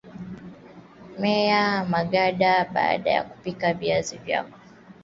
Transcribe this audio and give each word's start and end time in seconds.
menya 1.19 1.85
maganda 1.85 2.63
baada 2.73 3.23
kupika 3.23 3.73
viazi 3.73 4.17
vyako 4.17 4.57